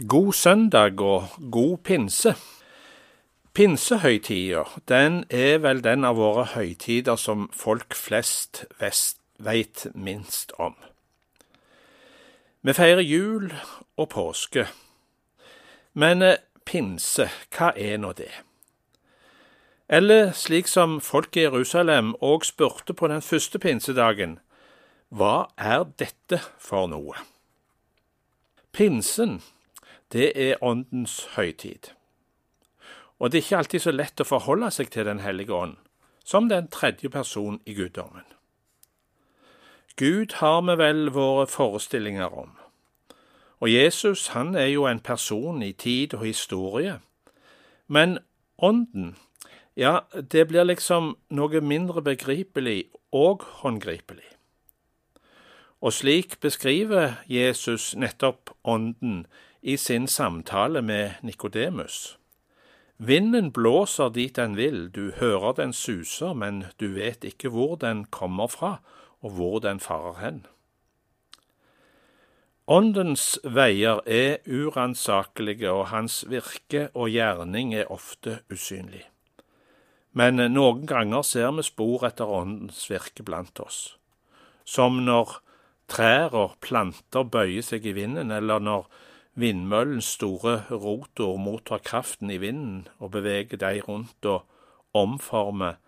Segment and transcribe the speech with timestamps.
[0.00, 2.34] God søndag og god pinse.
[3.54, 8.64] Pinsehøytida, den er vel den av våre høytider som folk flest
[9.36, 10.72] veit minst om.
[12.62, 13.52] Vi feirer jul
[14.00, 14.64] og påske,
[15.92, 18.32] men eh, pinse, hva er nå det?
[19.92, 24.38] Eller slik som folk i Jerusalem òg spurte på den første pinsedagen,
[25.12, 27.18] hva er dette for noe?
[28.72, 29.42] Pinsen
[30.12, 31.92] det er Åndens høytid.
[33.18, 35.76] Og det er ikke alltid så lett å forholde seg til Den hellige ånd,
[36.24, 38.26] som den tredje person i guddommen.
[39.96, 42.52] Gud har vi vel våre forestillinger om,
[43.60, 46.98] og Jesus han er jo en person i tid og historie.
[47.86, 48.18] Men
[48.58, 49.16] Ånden,
[49.76, 50.00] ja,
[50.32, 54.26] det blir liksom noe mindre begripelig og håndgripelig.
[55.82, 59.26] Og slik beskriver Jesus nettopp Ånden
[59.62, 62.18] i sin samtale med Nikodemus.
[62.96, 68.04] Vinden blåser dit den vil, du hører den suser, men du vet ikke hvor den
[68.04, 68.76] kommer fra
[69.22, 70.42] og hvor den farer hen.
[72.66, 79.02] Åndens veier er uransakelige, og hans virke og gjerning er ofte usynlig.
[80.12, 83.96] Men noen ganger ser vi spor etter Åndens virke blant oss,
[84.64, 85.40] som når
[85.90, 88.86] trær og planter bøyer seg i vinden, eller når
[89.34, 94.44] Vindmøllens store rotor mottar kraften i vinden og beveger de rundt og
[94.94, 95.78] omformer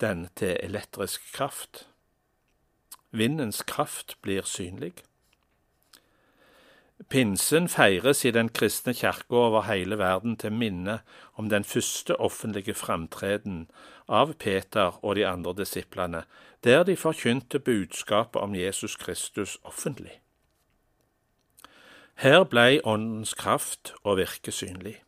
[0.00, 1.86] den til elektrisk kraft.
[3.10, 4.92] Vindens kraft blir synlig.
[7.08, 10.98] Pinsen feires i den kristne kirke over hele verden til minne
[11.34, 13.68] om den første offentlige framtreden
[14.08, 16.24] av Peter og de andre disiplene,
[16.64, 20.21] der de forkynte budskapet om Jesus Kristus offentlig.
[22.14, 25.02] Her blei Åndens kraft og virke synlig.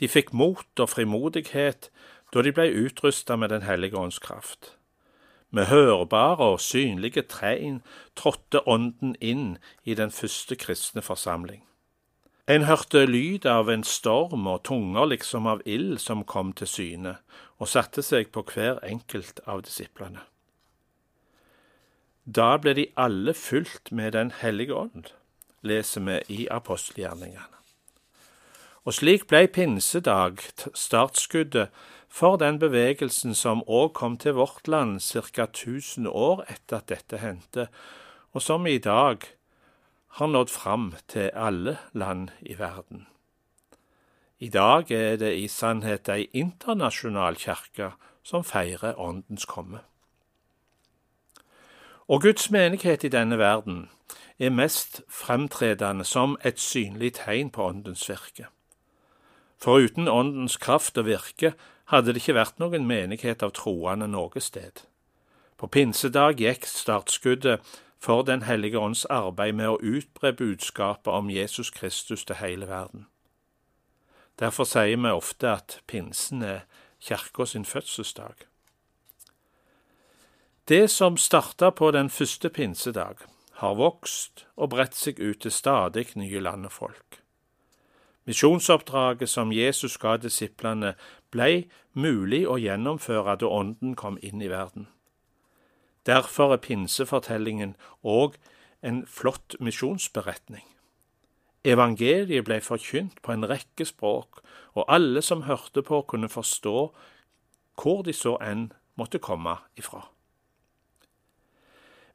[0.00, 1.90] De fikk mot og frimodighet
[2.34, 4.76] da de blei utrusta med Den hellige ånds kraft.
[5.50, 7.82] Med hørbare og synlige tegn
[8.16, 11.64] trådte Ånden inn i den første kristne forsamling.
[12.48, 17.16] En hørte lyd av en storm og tunger liksom av ild som kom til syne
[17.58, 20.24] og satte seg på hver enkelt av disiplene.
[22.26, 25.12] Da ble de alle fylt med Den hellige ånd
[25.62, 27.58] leser vi i apostelgjerningene.
[28.84, 30.40] Og slik ble pinsedag
[30.74, 31.68] startskuddet
[32.08, 35.44] for den bevegelsen som òg kom til vårt land ca.
[35.44, 37.68] 1000 år etter at dette hendte,
[38.32, 39.26] og som i dag
[40.18, 43.06] har nådd fram til alle land i verden.
[44.38, 47.92] I dag er det i sannhet ei internasjonal kirke
[48.24, 49.82] som feirer Åndens komme.
[52.08, 53.90] Og Guds menighet i denne verden
[54.38, 58.48] er mest fremtredende som et synlig tegn på Åndens virke.
[59.60, 61.52] For uten Åndens kraft og virke
[61.84, 64.86] hadde det ikke vært noen menighet av troende noe sted.
[65.60, 67.60] På pinsedag gikk startskuddet
[68.00, 73.06] for Den hellige ånds arbeid med å utbre budskapet om Jesus Kristus til hele verden.
[74.40, 76.62] Derfor sier vi ofte at pinsen er
[77.00, 78.46] kirka sin fødselsdag.
[80.68, 83.16] Det som starta på den første pinsedag,
[83.60, 87.20] har vokst og bredt seg ut til stadig nye land og folk.
[88.28, 90.94] Misjonsoppdraget som Jesus ga disiplene,
[91.30, 94.88] blei mulig å gjennomføre da Ånden kom inn i verden.
[96.06, 98.36] Derfor er pinsefortellingen òg
[98.82, 100.64] en flott misjonsberetning.
[101.64, 104.40] Evangeliet ble forkynt på en rekke språk,
[104.72, 106.76] og alle som hørte på, kunne forstå
[107.80, 110.06] hvor de så enn måtte komme ifra.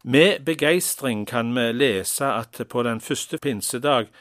[0.07, 4.11] Med begeistring kan vi lese at på den første pinsedag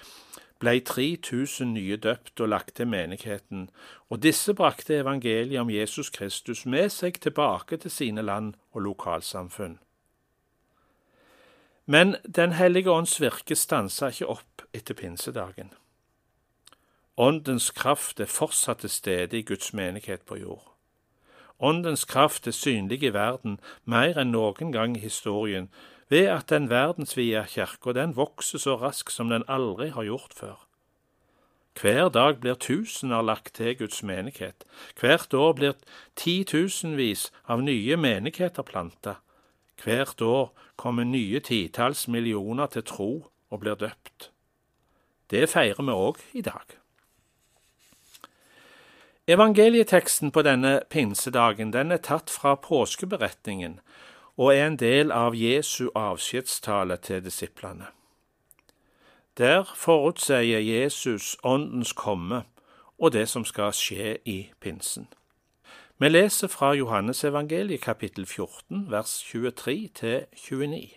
[0.59, 3.67] ble 3000 nye døpt og lagt til menigheten,
[4.09, 9.79] og disse brakte evangeliet om Jesus Kristus med seg tilbake til sine land og lokalsamfunn.
[11.87, 15.75] Men Den hellige ånds virke stansa ikke opp etter pinsedagen.
[17.17, 20.74] Åndens kraft er fortsatt til stede i Guds menighet på jord.
[21.65, 23.57] Åndens kraft er synlig i verden
[23.89, 25.71] mer enn noen gang i historien,
[26.13, 30.59] ved at den verdensvide kirka den vokser så raskt som den aldri har gjort før.
[31.81, 34.69] Hver dag blir tusener lagt til Guds menighet.
[35.01, 35.73] Hvert år blir
[36.21, 39.17] titusenvis av nye menigheter planta.
[39.83, 43.11] Hvert år kommer nye titalls millioner til tro
[43.51, 44.31] og blir døpt.
[45.31, 46.84] Det feirer vi òg i dag.
[49.27, 53.79] Evangelieteksten på denne pinsedagen den er tatt fra påskeberetningen
[54.37, 57.87] og er en del av Jesu avskjedstale til disiplene.
[59.39, 62.43] Der forutsier Jesus Åndens komme
[62.99, 65.09] og det som skal skje i pinsen.
[65.99, 70.91] Vi leser fra Johannes evangeliet kapittel 14 vers 23 til 29.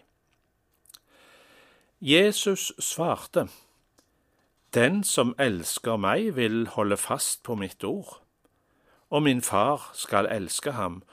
[2.02, 3.48] Jesus svarte,
[4.74, 8.22] Den som elsker meg, vil holde fast på mitt ord,
[9.10, 11.04] og min far skal elske ham,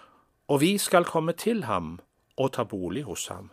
[0.49, 2.01] og vi skal komme til ham
[2.37, 3.51] og ta bolig hos ham.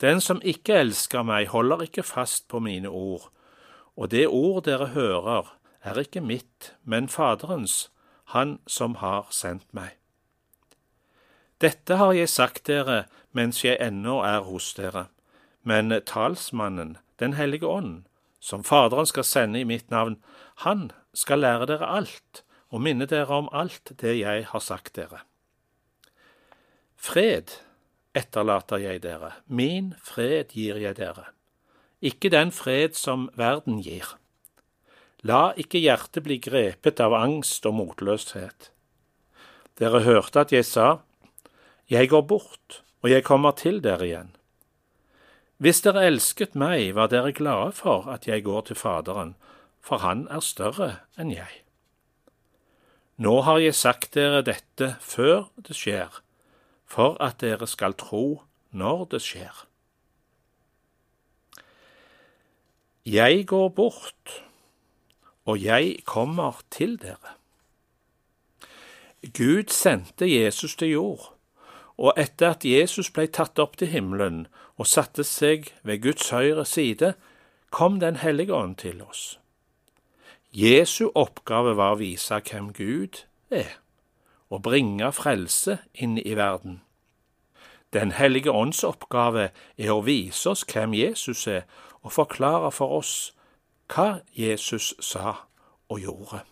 [0.00, 3.30] Den som ikke elsker meg, holder ikke fast på mine ord,
[3.96, 7.90] og det ord dere hører, er ikke mitt, men Faderens,
[8.24, 9.94] Han som har sendt meg.
[11.60, 15.06] Dette har jeg sagt dere mens jeg ennå er hos dere,
[15.62, 18.04] men talsmannen, Den hellige ånd,
[18.40, 20.18] som Faderen skal sende i mitt navn,
[20.64, 25.24] han skal lære dere alt og minne dere om alt det jeg har sagt dere.
[26.98, 27.54] Fred
[28.18, 31.30] etterlater jeg dere, min fred gir jeg dere,
[32.02, 34.16] ikke den fred som verden gir.
[35.26, 38.70] La ikke hjertet bli grepet av angst og motløshet.
[39.78, 41.00] Dere hørte at jeg sa,
[41.88, 44.37] Jeg går bort, og jeg kommer til dere igjen.
[45.58, 49.34] Hvis dere elsket meg, var dere glade for at jeg går til Faderen,
[49.82, 51.64] for han er større enn jeg.
[53.18, 56.20] Nå har jeg sagt dere dette før det skjer,
[56.86, 59.64] for at dere skal tro når det skjer.
[63.08, 64.44] Jeg går bort,
[65.48, 67.34] og jeg kommer til dere.
[69.34, 71.32] Gud sendte Jesus til jord,
[71.98, 74.46] og etter at Jesus ble tatt opp til himmelen
[74.78, 77.14] og satte seg ved Guds høyre side,
[77.70, 79.38] kom Den hellige ånd til oss.
[80.52, 83.76] Jesu oppgave var å vise hvem Gud er
[84.48, 86.80] og bringe frelse inn i verden.
[87.92, 91.64] Den hellige ånds oppgave er å vise oss hvem Jesus er,
[92.00, 93.32] og forklare for oss
[93.92, 95.34] hva Jesus sa
[95.88, 96.42] og gjorde.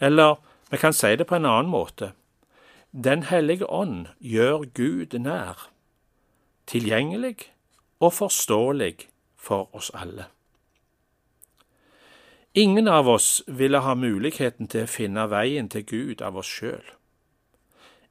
[0.00, 0.40] Eller
[0.70, 2.12] vi kan si det på en annen måte.
[2.92, 5.70] Den hellige ånd gjør Gud nær,
[6.66, 7.36] tilgjengelig
[8.00, 8.96] og forståelig
[9.36, 10.24] for oss alle.
[12.54, 16.82] Ingen av oss ville ha muligheten til å finne veien til Gud av oss sjøl.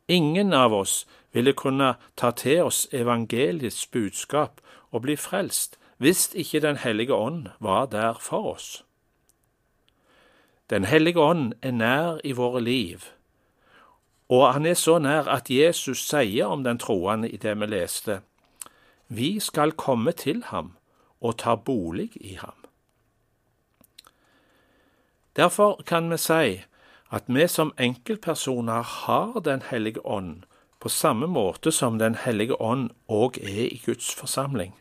[0.08, 1.04] Ingen av oss
[1.36, 7.50] ville kunne ta til oss evangeliets budskap og bli frelst hvis ikke Den hellige ånd
[7.60, 8.84] var der for oss.
[10.70, 13.19] Den hellige ånd er nær i våre liv,
[14.30, 18.22] og han er så nær at Jesus sier om den troende i det vi leste,
[19.08, 20.76] vi skal komme til ham
[21.22, 22.54] og ta bolig i ham.
[25.36, 26.62] Derfor kan vi si
[27.10, 30.44] at vi som enkeltpersoner har Den hellige ånd
[30.80, 34.74] på samme måte som Den hellige ånd òg er i Guds forsamling.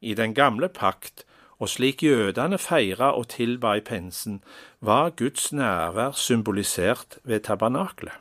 [0.00, 1.24] I den gamle pakt,
[1.58, 4.42] og slik jødene feira og tilba i pensen,
[4.80, 8.12] var Guds nærvær symbolisert ved tabernaklet,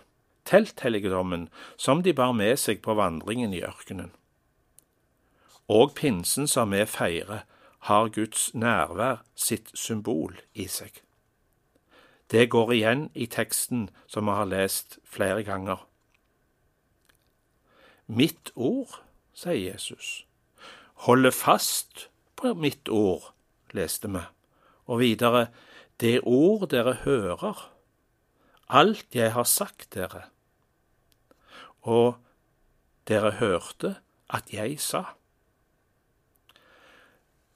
[0.46, 4.12] telthelligdommen som de bar med seg på vandringen i ørkenen.
[5.68, 7.46] Og pinsen som vi feirer,
[7.80, 10.92] har Guds nærvær sitt symbol i seg.
[12.32, 15.86] Det går igjen i teksten som vi har lest flere ganger.
[18.08, 19.00] Mitt ord,
[19.34, 20.26] sier Jesus,
[21.06, 23.34] holder fast på mitt ord,
[23.74, 24.22] leste vi,
[24.88, 25.48] og videre,
[26.00, 27.68] det ord dere hører,
[28.70, 30.28] alt jeg har sagt dere,
[31.82, 32.18] og
[33.08, 33.96] dere hørte
[34.30, 35.04] at jeg sa.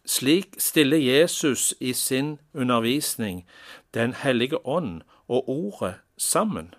[0.06, 3.46] Slik stiller Jesus i sin undervisning
[3.94, 6.74] Den hellige ånd og Ordet sammen,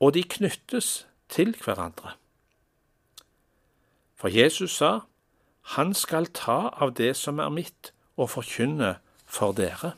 [0.00, 2.14] og de knyttes til hverandre.
[4.14, 5.00] For Jesus sa,
[5.64, 9.94] Han skal ta av det som er mitt, og forkynne for dere.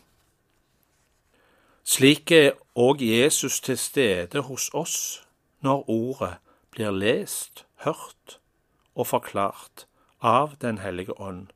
[1.84, 4.96] Slik er òg Jesus til stede hos oss
[5.60, 6.36] når Ordet
[6.70, 8.38] blir lest, hørt
[8.94, 9.86] og forklart
[10.20, 11.52] av Den hellige ånd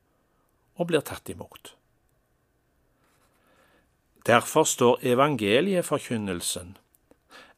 [0.75, 1.75] og blir tatt imot.
[4.25, 6.77] Derfor står evangelieforkynnelsen,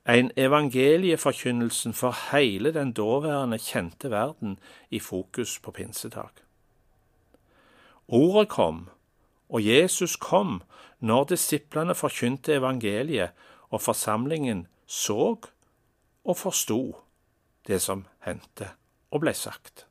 [0.07, 6.42] en evangelieforkynnelsen for hele den daværende kjente verden, i fokus på pinsedag.
[8.07, 8.89] Ordet kom,
[9.50, 10.62] og Jesus kom
[11.00, 13.29] når disiplene forkynte evangeliet,
[13.69, 15.38] og forsamlingen så
[16.24, 16.95] og forsto
[17.67, 18.69] det som hendte
[19.12, 19.88] og ble sagt.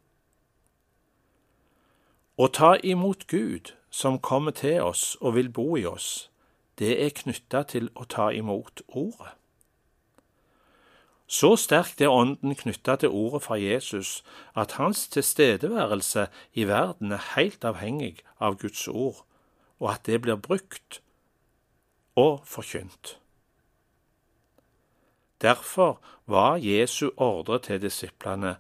[2.39, 6.31] Å ta imot Gud som kommer til oss og vil bo i oss,
[6.79, 9.35] det er knytta til å ta imot Ordet.
[11.27, 14.23] Så sterkt er Ånden knytta til ordet fra Jesus
[14.57, 19.25] at hans tilstedeværelse i verden er helt avhengig av Guds ord,
[19.81, 21.01] og at det blir brukt
[22.17, 23.19] og forkynt.
[25.43, 28.57] Derfor var Jesu ordre til disiplene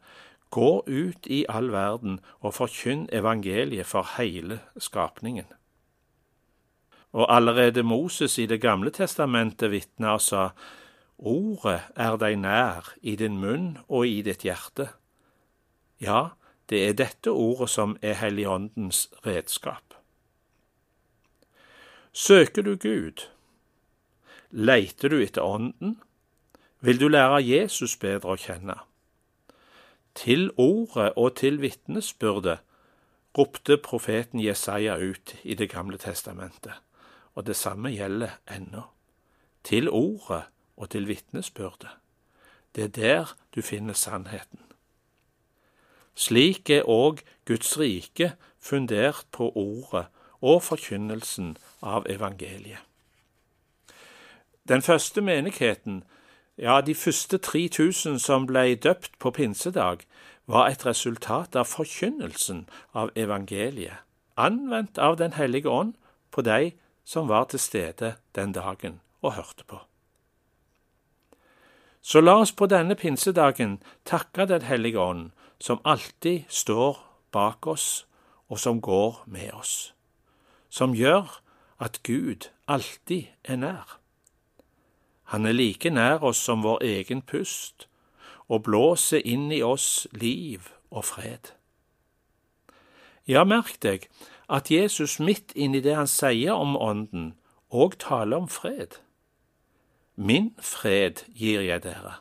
[0.51, 5.47] gå ut i all verden og forkynn evangeliet for hele skapningen.
[7.13, 10.49] Og allerede Moses i Det gamle testamentet vitna og sa
[11.23, 14.89] Ordet er deg nær i din munn og i ditt hjerte.
[16.03, 16.35] Ja,
[16.67, 19.95] det er dette ordet som er Helligåndens redskap.
[22.13, 23.29] Søker du Gud?
[24.51, 26.01] Leiter du etter Ånden?
[26.81, 28.75] Vil du lære Jesus bedre å kjenne?
[30.19, 32.59] Til ordet og til vitnesbyrdet
[33.39, 36.75] ropte profeten Jesaja ut i Det gamle testamentet,
[37.35, 38.83] og det samme gjelder ennå.
[39.65, 40.43] Til ordet
[40.83, 41.91] og til vitnesbyrdet.
[42.75, 44.59] Det er der du finner sannheten.
[46.15, 50.09] Slik er òg Guds rike fundert på ordet
[50.41, 52.83] og forkynnelsen av evangeliet.
[54.69, 56.03] Den første menigheten,
[56.59, 60.05] ja, de første 3000 som ble døpt på pinsedag,
[60.47, 64.03] var et resultat av forkynnelsen av evangeliet,
[64.37, 65.95] anvendt av Den hellige ånd
[66.31, 66.73] på de
[67.05, 69.81] som var til stede den dagen og hørte på.
[72.03, 75.31] Så la oss på denne pinsedagen takke Den hellige ånd,
[75.61, 76.99] som alltid står
[77.33, 78.07] bak oss,
[78.49, 79.95] og som går med oss,
[80.69, 81.41] som gjør
[81.81, 83.99] at Gud alltid er nær.
[85.33, 87.87] Han er like nær oss som vår egen pust,
[88.49, 91.55] og blåser inn i oss liv og fred.
[93.27, 94.09] Ja, merk deg
[94.51, 97.33] at Jesus midt inni det han sier om Ånden,
[97.71, 98.99] òg taler om fred.
[100.23, 102.13] Min fred gir jeg dere,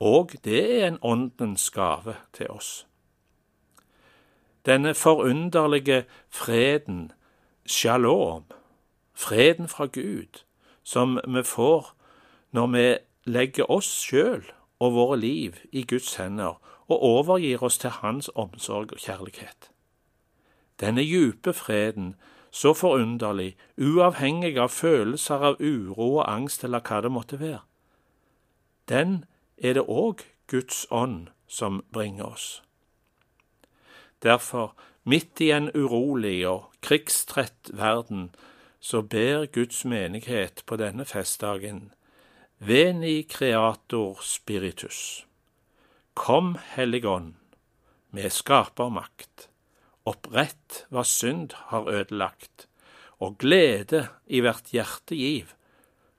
[0.00, 2.86] og det er en åndens gave til oss.
[4.66, 7.12] Denne forunderlige freden,
[7.66, 8.44] shalom,
[9.14, 10.42] freden fra Gud,
[10.82, 11.94] som vi får
[12.50, 12.86] når vi
[13.30, 18.92] legger oss sjøl og våre liv i Guds hender og overgir oss til Hans omsorg
[18.92, 19.70] og kjærlighet.
[20.80, 22.16] Denne djupe freden
[22.58, 27.60] så forunderlig, uavhengig av følelser av uro og angst eller hva det måtte være.
[28.90, 29.20] Den
[29.58, 32.48] er det òg Guds ånd som bringer oss.
[34.22, 34.72] Derfor,
[35.04, 38.32] midt i en urolig og krigstrett verden,
[38.80, 41.92] så ber Guds menighet på denne festdagen
[42.58, 45.26] Veni creator spiritus.
[46.14, 47.36] Kom, Hellig Ånd,
[48.10, 49.46] med skapermakt
[50.08, 52.66] opprett hva synd har ødelagt,
[53.18, 55.54] og glede i hvert hjertegiv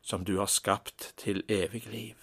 [0.04, 2.16] som du har skapt til evig liv.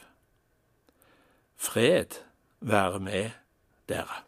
[1.57, 2.21] Fred
[2.61, 3.31] være med
[3.89, 4.26] dere.